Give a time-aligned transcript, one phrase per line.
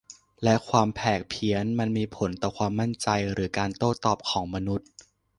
[0.43, 4.87] และความแผกเพี้ยน มันมีผลต่อความมั่นใจหรือการโต้ตอบของมนุษย์